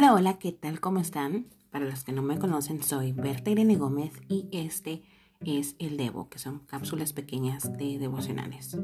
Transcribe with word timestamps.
Hola, 0.00 0.14
hola, 0.14 0.38
¿qué 0.38 0.52
tal? 0.52 0.78
¿Cómo 0.78 1.00
están? 1.00 1.48
Para 1.72 1.84
los 1.84 2.04
que 2.04 2.12
no 2.12 2.22
me 2.22 2.38
conocen, 2.38 2.84
soy 2.84 3.10
Berta 3.10 3.50
Irene 3.50 3.74
Gómez 3.74 4.12
y 4.28 4.46
este 4.52 5.02
es 5.40 5.74
el 5.80 5.96
Devo, 5.96 6.28
que 6.28 6.38
son 6.38 6.60
cápsulas 6.60 7.12
pequeñas 7.12 7.76
de 7.76 7.98
devocionales. 7.98 8.78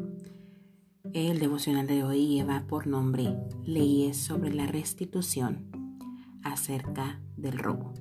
El 1.13 1.38
devocional 1.38 1.87
de 1.87 2.03
hoy 2.03 2.27
lleva 2.27 2.64
por 2.67 2.88
nombre 2.88 3.38
Leyes 3.64 4.17
sobre 4.17 4.53
la 4.53 4.67
restitución 4.67 5.71
acerca 6.42 7.21
del 7.37 7.58
robo. 7.58 7.94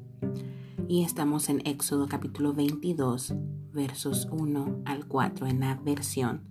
Y 0.88 1.04
estamos 1.04 1.50
en 1.50 1.61
Éxodo 1.68 2.07
capítulo 2.07 2.54
22, 2.54 3.36
versos 3.73 4.27
1 4.32 4.82
al 4.86 5.05
4 5.07 5.45
en 5.45 5.59
la 5.59 5.75
versión 5.75 6.48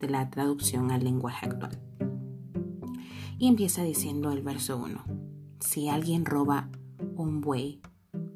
de 0.00 0.10
la 0.10 0.28
traducción 0.30 0.90
al 0.90 1.04
lenguaje 1.04 1.46
actual. 1.46 1.78
Y 3.38 3.46
empieza 3.46 3.84
diciendo 3.84 4.32
el 4.32 4.42
verso 4.42 4.78
1 4.78 5.21
si 5.62 5.88
alguien 5.88 6.24
roba 6.24 6.68
un 7.16 7.40
buey 7.40 7.80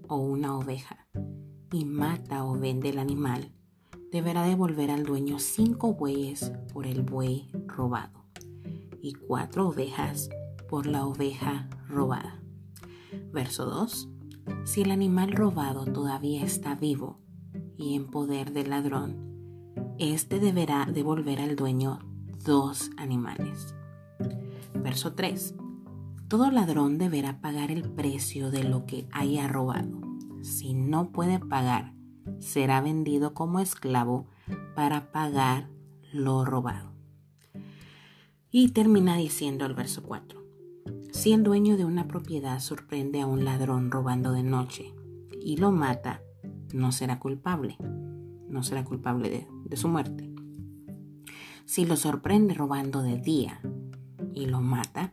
o 0.09 0.17
una 0.17 0.57
oveja 0.57 1.07
y 1.73 1.84
mata 1.84 2.45
o 2.45 2.59
vende 2.59 2.91
el 2.91 2.98
animal, 2.98 3.53
deberá 4.12 4.45
devolver 4.45 4.91
al 4.91 5.03
dueño 5.03 5.39
cinco 5.39 5.95
bueyes 5.95 6.53
por 6.73 6.87
el 6.87 7.03
buey 7.03 7.51
robado 7.67 8.25
y 9.03 9.12
cuatro 9.12 9.69
ovejas 9.69 10.31
por 10.69 10.87
la 10.87 11.05
oveja 11.05 11.69
robada. 11.89 12.41
Verso 13.33 13.67
2. 13.67 14.09
Si 14.65 14.83
el 14.83 14.91
animal 14.91 15.33
robado 15.33 15.84
todavía 15.84 16.45
está 16.45 16.77
vivo 16.77 17.20
y 17.77 17.95
en 17.95 18.06
poder 18.06 18.53
del 18.53 18.70
ladrón, 18.70 19.75
éste 19.98 20.39
deberá 20.39 20.87
devolver 20.87 21.41
al 21.41 21.56
dueño 21.56 21.98
dos 22.45 22.91
animales. 22.97 23.75
Verso 24.75 25.15
3. 25.15 25.55
Todo 26.28 26.50
ladrón 26.50 26.98
deberá 26.98 27.41
pagar 27.41 27.70
el 27.70 27.88
precio 27.88 28.50
de 28.50 28.64
lo 28.64 28.84
que 28.84 29.06
haya 29.12 29.46
robado. 29.46 30.00
Si 30.42 30.74
no 30.74 31.12
puede 31.12 31.38
pagar, 31.38 31.94
será 32.41 32.80
vendido 32.80 33.32
como 33.32 33.60
esclavo 33.60 34.27
para 34.74 35.12
pagar 35.12 35.69
lo 36.12 36.44
robado. 36.44 36.91
Y 38.50 38.70
termina 38.70 39.16
diciendo 39.16 39.66
el 39.66 39.74
verso 39.74 40.02
4. 40.02 40.42
Si 41.12 41.32
el 41.32 41.44
dueño 41.44 41.77
de 41.77 41.84
una 41.84 42.08
propiedad 42.08 42.58
sorprende 42.58 43.20
a 43.20 43.27
un 43.27 43.44
ladrón 43.44 43.92
robando 43.92 44.32
de 44.32 44.42
noche 44.42 44.92
y 45.41 45.58
lo 45.58 45.70
mata, 45.70 46.22
no 46.74 46.91
será 46.91 47.20
culpable, 47.20 47.77
no 48.48 48.64
será 48.64 48.84
culpable 48.84 49.30
de, 49.30 49.47
de 49.64 49.77
su 49.77 49.86
muerte. 49.86 50.34
Si 51.66 51.86
lo 51.86 51.97
sorprende 51.97 52.54
robando 52.54 53.02
de 53.02 53.16
día 53.16 53.60
y 54.34 54.47
lo 54.47 54.60
mata, 54.60 55.12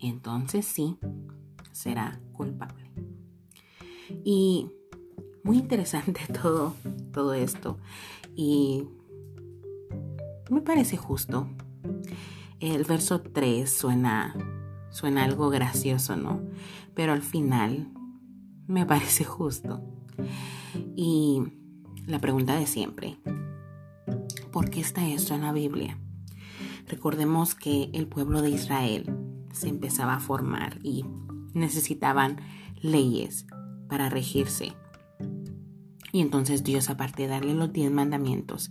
entonces 0.00 0.66
sí 0.66 0.98
será 1.72 2.20
culpable. 2.32 2.90
Y 4.24 4.70
muy 5.44 5.58
interesante 5.58 6.20
todo, 6.42 6.74
todo 7.12 7.34
esto. 7.34 7.78
Y 8.34 8.84
me 10.50 10.60
parece 10.60 10.96
justo. 10.96 11.48
El 12.60 12.84
verso 12.84 13.20
3 13.20 13.70
suena, 13.70 14.34
suena 14.90 15.24
algo 15.24 15.48
gracioso, 15.48 16.16
¿no? 16.16 16.42
Pero 16.94 17.12
al 17.12 17.22
final 17.22 17.92
me 18.66 18.84
parece 18.86 19.24
justo. 19.24 19.82
Y 20.96 21.42
la 22.06 22.18
pregunta 22.18 22.56
de 22.56 22.66
siempre, 22.66 23.18
¿por 24.50 24.70
qué 24.70 24.80
está 24.80 25.06
esto 25.08 25.34
en 25.34 25.42
la 25.42 25.52
Biblia? 25.52 25.98
Recordemos 26.88 27.54
que 27.54 27.90
el 27.92 28.06
pueblo 28.06 28.42
de 28.42 28.50
Israel 28.50 29.37
se 29.52 29.68
empezaba 29.68 30.14
a 30.14 30.20
formar 30.20 30.78
y 30.82 31.04
necesitaban 31.54 32.40
leyes 32.80 33.46
para 33.88 34.08
regirse. 34.08 34.74
Y 36.12 36.20
entonces 36.20 36.64
Dios, 36.64 36.90
aparte 36.90 37.22
de 37.22 37.28
darle 37.28 37.54
los 37.54 37.72
diez 37.72 37.90
mandamientos, 37.90 38.70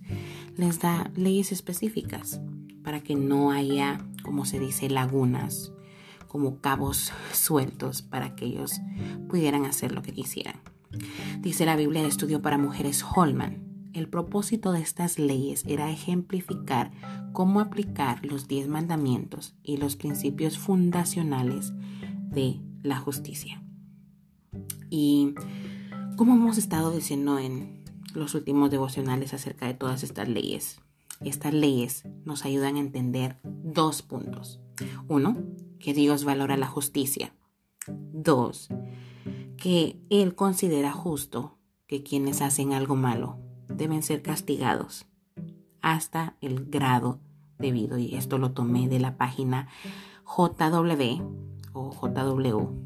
les 0.55 0.79
da 0.79 1.11
leyes 1.15 1.51
específicas 1.51 2.41
para 2.83 3.01
que 3.01 3.15
no 3.15 3.51
haya, 3.51 3.99
como 4.23 4.45
se 4.45 4.59
dice, 4.59 4.89
lagunas, 4.89 5.71
como 6.27 6.59
cabos 6.61 7.11
sueltos 7.33 8.01
para 8.01 8.35
que 8.35 8.45
ellos 8.45 8.79
pudieran 9.29 9.65
hacer 9.65 9.91
lo 9.91 10.01
que 10.01 10.13
quisieran. 10.13 10.55
Dice 11.41 11.65
la 11.65 11.75
Biblia 11.75 12.01
de 12.01 12.07
Estudio 12.07 12.41
para 12.41 12.57
Mujeres 12.57 13.03
Holman, 13.03 13.66
el 13.97 14.07
propósito 14.07 14.71
de 14.71 14.81
estas 14.81 15.17
leyes 15.17 15.63
era 15.67 15.89
ejemplificar 15.89 16.91
cómo 17.33 17.59
aplicar 17.59 18.23
los 18.23 18.47
diez 18.47 18.67
mandamientos 18.67 19.55
y 19.63 19.77
los 19.77 19.95
principios 19.95 20.57
fundacionales 20.57 21.73
de 22.29 22.59
la 22.83 22.97
justicia. 22.97 23.63
Y 24.89 25.33
como 26.15 26.35
hemos 26.35 26.57
estado 26.57 26.91
diciendo 26.91 27.39
en 27.39 27.83
los 28.13 28.35
últimos 28.35 28.69
devocionales 28.69 29.33
acerca 29.33 29.65
de 29.65 29.73
todas 29.73 30.03
estas 30.03 30.29
leyes, 30.29 30.79
estas 31.21 31.53
leyes 31.53 32.03
nos 32.23 32.45
ayudan 32.45 32.75
a 32.75 32.79
entender 32.79 33.37
dos 33.43 34.03
puntos. 34.03 34.59
Uno, 35.07 35.37
que 35.79 35.93
Dios 35.93 36.23
valora 36.23 36.55
la 36.57 36.67
justicia. 36.67 37.33
Dos, 37.87 38.69
que 39.57 39.99
Él 40.09 40.35
considera 40.35 40.91
justo 40.91 41.57
que 41.87 42.03
quienes 42.03 42.41
hacen 42.41 42.73
algo 42.73 42.95
malo 42.95 43.39
deben 43.67 44.03
ser 44.03 44.21
castigados 44.21 45.05
hasta 45.81 46.35
el 46.41 46.65
grado 46.65 47.19
debido. 47.57 47.97
Y 47.97 48.15
esto 48.15 48.37
lo 48.37 48.51
tomé 48.51 48.87
de 48.87 48.99
la 48.99 49.17
página 49.17 49.67
jw 50.23 51.21
o 51.73 51.91
jw.org, 51.91 52.77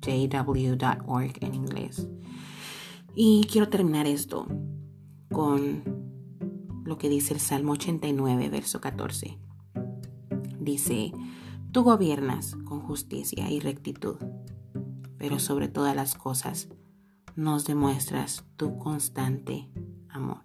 jw.org 0.00 1.32
en 1.40 1.54
inglés. 1.54 2.08
Y 3.14 3.46
quiero 3.50 3.68
terminar 3.68 4.06
esto 4.06 4.46
con 5.30 5.82
lo 6.84 6.98
que 6.98 7.08
dice 7.08 7.34
el 7.34 7.40
Salmo 7.40 7.72
89, 7.72 8.48
verso 8.48 8.80
14. 8.80 9.38
Dice, 10.60 11.12
tú 11.72 11.82
gobiernas 11.82 12.56
con 12.64 12.80
justicia 12.80 13.50
y 13.50 13.60
rectitud, 13.60 14.16
pero 15.18 15.38
sobre 15.38 15.68
todas 15.68 15.96
las 15.96 16.14
cosas, 16.14 16.68
nos 17.36 17.66
demuestras 17.66 18.44
tu 18.56 18.78
constante 18.78 19.68
amor. 20.08 20.40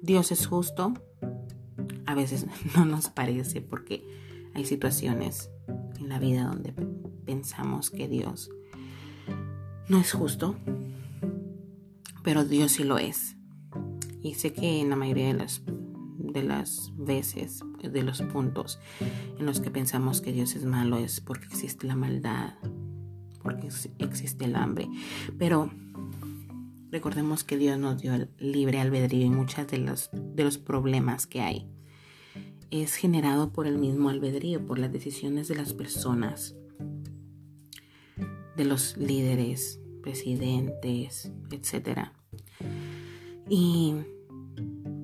Dios 0.00 0.30
es 0.32 0.46
justo, 0.46 0.94
a 2.06 2.14
veces 2.14 2.46
no 2.76 2.84
nos 2.84 3.08
parece 3.08 3.60
porque 3.60 4.06
hay 4.54 4.64
situaciones 4.64 5.50
en 5.98 6.08
la 6.08 6.18
vida 6.18 6.44
donde 6.44 6.72
pensamos 7.26 7.90
que 7.90 8.08
Dios 8.08 8.50
no 9.88 9.98
es 9.98 10.12
justo, 10.12 10.54
pero 12.22 12.44
Dios 12.44 12.72
sí 12.72 12.84
lo 12.84 12.98
es. 12.98 13.36
Y 14.22 14.34
sé 14.34 14.52
que 14.52 14.80
en 14.80 14.90
la 14.90 14.96
mayoría 14.96 15.28
de 15.28 15.34
las, 15.34 15.62
de 15.66 16.42
las 16.42 16.92
veces, 16.96 17.64
de 17.82 18.02
los 18.02 18.22
puntos 18.22 18.78
en 19.38 19.46
los 19.46 19.60
que 19.60 19.70
pensamos 19.70 20.20
que 20.20 20.32
Dios 20.32 20.54
es 20.54 20.64
malo 20.64 20.98
es 20.98 21.20
porque 21.20 21.46
existe 21.46 21.86
la 21.86 21.96
maldad, 21.96 22.54
porque 23.42 23.68
existe 23.98 24.44
el 24.44 24.56
hambre. 24.56 24.88
Pero 25.38 25.70
recordemos 26.90 27.44
que 27.44 27.56
Dios 27.56 27.78
nos 27.78 28.00
dio 28.00 28.14
el 28.14 28.30
libre 28.38 28.80
albedrío 28.80 29.26
y 29.26 29.30
muchos 29.30 29.66
de 29.66 29.78
los, 29.78 30.10
de 30.12 30.44
los 30.44 30.58
problemas 30.58 31.26
que 31.26 31.40
hay 31.40 31.68
es 32.70 32.94
generado 32.94 33.52
por 33.52 33.66
el 33.66 33.78
mismo 33.78 34.10
albedrío, 34.10 34.64
por 34.64 34.78
las 34.78 34.92
decisiones 34.92 35.48
de 35.48 35.56
las 35.56 35.72
personas, 35.74 36.54
de 38.56 38.64
los 38.64 38.96
líderes, 38.96 39.80
presidentes, 40.02 41.32
etc. 41.50 42.10
Y 43.48 43.94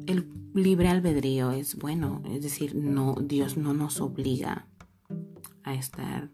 el 0.06 0.28
libre 0.54 0.88
albedrío 0.88 1.50
es 1.50 1.76
bueno, 1.76 2.22
es 2.26 2.42
decir, 2.42 2.74
no, 2.74 3.16
Dios 3.20 3.56
no 3.56 3.74
nos 3.74 4.00
obliga 4.00 4.68
a 5.64 5.74
estar 5.74 6.30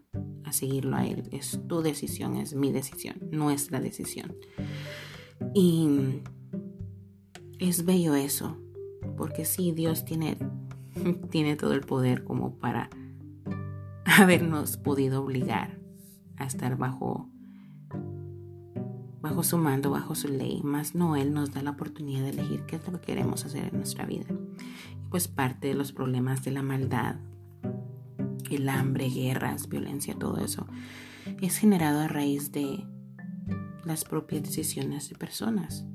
seguirlo 0.53 0.95
a 0.95 1.05
Él. 1.05 1.27
Es 1.31 1.59
tu 1.67 1.81
decisión, 1.81 2.37
es 2.37 2.55
mi 2.55 2.71
decisión, 2.71 3.17
nuestra 3.31 3.79
decisión. 3.79 4.35
Y 5.53 6.21
es 7.59 7.85
bello 7.85 8.15
eso, 8.15 8.57
porque 9.17 9.45
sí, 9.45 9.71
Dios 9.71 10.05
tiene, 10.05 10.37
tiene 11.29 11.55
todo 11.55 11.73
el 11.73 11.81
poder 11.81 12.23
como 12.23 12.57
para 12.57 12.89
habernos 14.05 14.77
podido 14.77 15.21
obligar 15.21 15.79
a 16.37 16.45
estar 16.45 16.77
bajo 16.77 17.29
bajo 19.23 19.41
su 19.41 19.57
mando, 19.57 19.89
bajo 19.89 20.15
su 20.15 20.27
ley, 20.27 20.61
más 20.63 20.95
no 20.95 21.15
Él 21.15 21.33
nos 21.33 21.53
da 21.53 21.61
la 21.61 21.71
oportunidad 21.71 22.23
de 22.23 22.31
elegir 22.31 22.65
qué 22.65 22.75
es 22.75 22.85
lo 22.85 22.99
que 22.99 23.07
queremos 23.07 23.45
hacer 23.45 23.69
en 23.69 23.77
nuestra 23.77 24.05
vida. 24.05 24.25
pues 25.09 25.29
parte 25.29 25.67
de 25.67 25.75
los 25.75 25.93
problemas 25.93 26.43
de 26.43 26.51
la 26.51 26.61
maldad 26.61 27.15
el 28.55 28.69
hambre, 28.69 29.09
guerras, 29.09 29.69
violencia, 29.69 30.15
todo 30.15 30.37
eso, 30.37 30.67
es 31.41 31.57
generado 31.57 32.01
a 32.01 32.07
raíz 32.07 32.51
de 32.51 32.85
las 33.85 34.05
propias 34.05 34.43
decisiones 34.43 35.09
de 35.09 35.15
personas. 35.15 35.85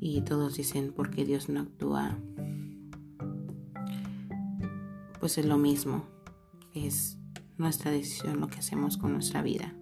Y 0.00 0.22
todos 0.22 0.56
dicen, 0.56 0.92
¿por 0.92 1.10
qué 1.10 1.24
Dios 1.24 1.48
no 1.48 1.60
actúa? 1.60 2.18
Pues 5.20 5.38
es 5.38 5.46
lo 5.46 5.58
mismo. 5.58 6.04
es 6.74 7.18
nuestra 7.58 7.90
decisión 7.90 8.40
lo 8.40 8.48
que 8.48 8.58
hacemos 8.58 8.98
con 8.98 9.12
nuestra 9.12 9.42
vida. 9.42 9.74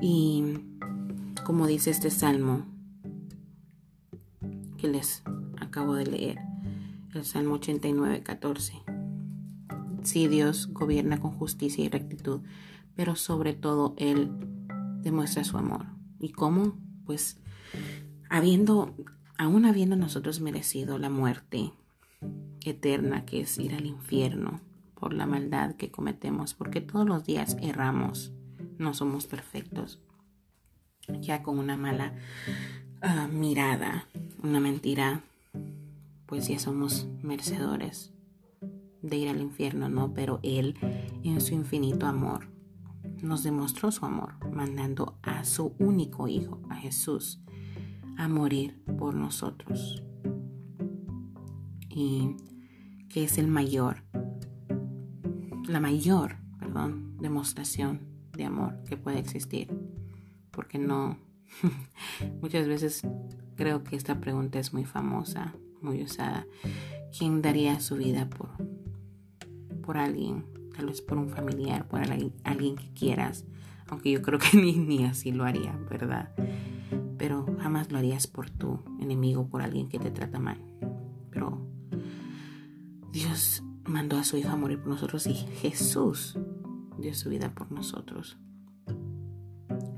Y 0.00 0.44
como 1.44 1.66
dice 1.66 1.90
este 1.90 2.10
salmo 2.10 2.66
que 4.76 4.88
les 4.88 5.22
acabo 5.60 5.94
de 5.94 6.06
leer, 6.06 6.38
el 7.14 7.24
Salmo 7.24 7.54
89, 7.54 8.22
14. 8.22 8.97
Sí, 10.08 10.26
Dios 10.26 10.72
gobierna 10.72 11.20
con 11.20 11.32
justicia 11.32 11.84
y 11.84 11.90
rectitud, 11.90 12.40
pero 12.96 13.14
sobre 13.14 13.52
todo 13.52 13.92
Él 13.98 14.30
demuestra 15.02 15.44
su 15.44 15.58
amor. 15.58 15.84
¿Y 16.18 16.30
cómo? 16.32 16.78
Pues 17.04 17.36
habiendo, 18.30 18.94
aún 19.36 19.66
habiendo 19.66 19.96
nosotros 19.96 20.40
merecido 20.40 20.96
la 20.96 21.10
muerte 21.10 21.72
eterna, 22.64 23.26
que 23.26 23.42
es 23.42 23.58
ir 23.58 23.74
al 23.74 23.84
infierno 23.84 24.62
por 24.94 25.12
la 25.12 25.26
maldad 25.26 25.74
que 25.74 25.90
cometemos, 25.90 26.54
porque 26.54 26.80
todos 26.80 27.06
los 27.06 27.26
días 27.26 27.58
erramos, 27.60 28.32
no 28.78 28.94
somos 28.94 29.26
perfectos. 29.26 30.00
Ya 31.20 31.42
con 31.42 31.58
una 31.58 31.76
mala 31.76 32.14
ah, 33.02 33.28
mirada, 33.30 34.08
una 34.42 34.58
mentira, 34.58 35.20
pues 36.24 36.48
ya 36.48 36.58
somos 36.58 37.06
merecedores 37.22 38.14
de 39.02 39.16
ir 39.16 39.28
al 39.28 39.40
infierno, 39.40 39.88
¿no? 39.88 40.12
Pero 40.14 40.40
Él, 40.42 40.76
en 41.22 41.40
su 41.40 41.54
infinito 41.54 42.06
amor, 42.06 42.48
nos 43.22 43.42
demostró 43.42 43.90
su 43.90 44.04
amor, 44.04 44.34
mandando 44.52 45.18
a 45.22 45.44
su 45.44 45.74
único 45.78 46.28
Hijo, 46.28 46.60
a 46.68 46.76
Jesús, 46.76 47.40
a 48.16 48.28
morir 48.28 48.82
por 48.98 49.14
nosotros. 49.14 50.02
Y 51.88 52.36
que 53.08 53.24
es 53.24 53.38
el 53.38 53.48
mayor, 53.48 54.04
la 55.66 55.80
mayor, 55.80 56.36
perdón, 56.58 57.16
demostración 57.18 58.00
de 58.32 58.44
amor 58.44 58.82
que 58.84 58.96
puede 58.96 59.18
existir. 59.18 59.68
Porque 60.50 60.78
no, 60.78 61.18
muchas 62.40 62.66
veces 62.66 63.02
creo 63.56 63.82
que 63.82 63.96
esta 63.96 64.20
pregunta 64.20 64.58
es 64.58 64.72
muy 64.72 64.84
famosa, 64.84 65.54
muy 65.80 66.02
usada. 66.02 66.46
¿Quién 67.16 67.42
daría 67.42 67.80
su 67.80 67.96
vida 67.96 68.28
por, 68.28 68.50
por 69.88 69.96
alguien? 69.96 70.44
Tal 70.76 70.84
vez 70.84 71.00
por 71.00 71.16
un 71.16 71.30
familiar, 71.30 71.88
por 71.88 72.02
alguien 72.02 72.76
que 72.76 72.92
quieras. 72.92 73.46
Aunque 73.86 74.10
yo 74.10 74.20
creo 74.20 74.38
que 74.38 74.54
ni, 74.60 74.72
ni 74.72 75.06
así 75.06 75.32
lo 75.32 75.44
haría, 75.44 75.72
¿verdad? 75.88 76.28
Pero 77.16 77.46
jamás 77.58 77.90
lo 77.90 77.96
harías 77.96 78.26
por 78.26 78.50
tu 78.50 78.82
enemigo, 79.00 79.48
por 79.48 79.62
alguien 79.62 79.88
que 79.88 79.98
te 79.98 80.10
trata 80.10 80.38
mal. 80.38 80.58
Pero 81.30 81.66
Dios 83.12 83.62
mandó 83.86 84.18
a 84.18 84.24
su 84.24 84.36
Hijo 84.36 84.50
a 84.50 84.56
morir 84.56 84.78
por 84.78 84.88
nosotros 84.88 85.26
y 85.26 85.32
Jesús 85.32 86.38
dio 86.98 87.14
su 87.14 87.30
vida 87.30 87.54
por 87.54 87.72
nosotros, 87.72 88.36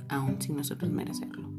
aún 0.09 0.41
sin 0.41 0.57
nosotros 0.57 0.93
merecerlo. 0.93 1.51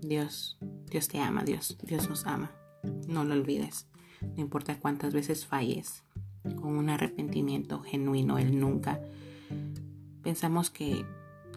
Dios, 0.00 0.58
Dios 0.90 1.06
te 1.06 1.20
ama, 1.20 1.44
Dios, 1.44 1.78
Dios 1.86 2.08
nos 2.08 2.26
ama. 2.26 2.50
No 3.06 3.22
lo 3.22 3.34
olvides. 3.34 3.86
No 4.20 4.42
importa 4.42 4.80
cuántas 4.80 5.14
veces 5.14 5.46
falles, 5.46 6.02
con 6.56 6.76
un 6.76 6.90
arrepentimiento 6.90 7.80
genuino, 7.80 8.38
Él 8.38 8.58
nunca. 8.58 9.00
Pensamos 10.22 10.70
que, 10.70 11.04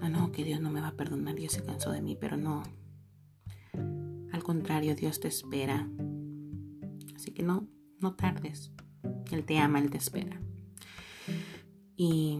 ah, 0.01 0.09
no, 0.09 0.31
que 0.31 0.43
Dios 0.43 0.61
no 0.61 0.71
me 0.71 0.81
va 0.81 0.89
a 0.89 0.95
perdonar, 0.95 1.35
Dios 1.35 1.53
se 1.53 1.63
cansó 1.63 1.91
de 1.91 2.01
mí, 2.01 2.17
pero 2.19 2.37
no. 2.37 2.63
Al 4.31 4.43
contrario, 4.43 4.95
Dios 4.95 5.19
te 5.19 5.27
espera. 5.27 5.87
Así 7.15 7.31
que 7.31 7.43
no, 7.43 7.67
no 7.99 8.15
tardes. 8.15 8.71
Él 9.31 9.45
te 9.45 9.57
ama, 9.57 9.79
Él 9.79 9.89
te 9.89 9.97
espera. 9.97 10.41
Y 11.95 12.37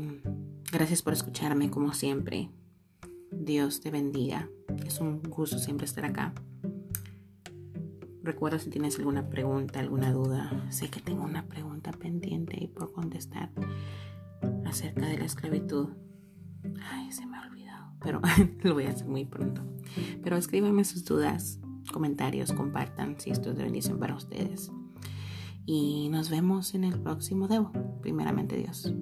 gracias 0.72 1.02
por 1.02 1.14
escucharme 1.14 1.70
como 1.70 1.94
siempre. 1.94 2.50
Dios 3.32 3.82
te 3.82 3.92
bendiga. 3.92 4.50
Es 4.86 5.00
un 5.00 5.22
gusto 5.22 5.60
siempre 5.60 5.86
estar 5.86 6.06
acá. 6.06 6.34
Recuerda 8.27 8.59
si 8.59 8.69
tienes 8.69 9.00
alguna 9.00 9.29
pregunta, 9.29 9.79
alguna 9.79 10.12
duda. 10.12 10.51
Sé 10.69 10.89
que 10.89 11.00
tengo 11.00 11.24
una 11.24 11.47
pregunta 11.47 11.94
pendiente 11.94 12.62
y 12.62 12.68
por 12.68 12.91
contestar 12.91 13.50
acerca 14.65 15.06
de 15.06 15.18
la 15.18 15.24
esclavitud. 15.24 15.91
Ay, 16.91 17.09
se 17.13 17.25
me 17.25 17.38
ha 17.38 17.47
olvidado, 17.47 17.94
pero 18.01 18.19
lo 18.63 18.74
voy 18.74 18.83
a 18.83 18.89
hacer 18.89 19.07
muy 19.07 19.24
pronto. 19.24 19.62
Pero 20.21 20.35
escríbanme 20.35 20.83
sus 20.83 21.06
dudas, 21.06 21.62
comentarios, 21.94 22.51
compartan 22.51 23.18
si 23.18 23.29
esto 23.29 23.51
es 23.51 23.56
de 23.56 23.63
bendición 23.63 23.97
para 23.97 24.18
ustedes. 24.18 24.74
Y 25.65 26.09
nos 26.09 26.29
vemos 26.29 26.75
en 26.75 26.83
el 26.83 27.00
próximo 27.00 27.47
Debo. 27.47 27.71
Primeramente 28.01 28.57
Dios. 28.57 28.94